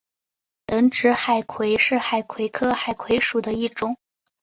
[0.65, 3.97] 等指海葵是海葵科海葵属的一种。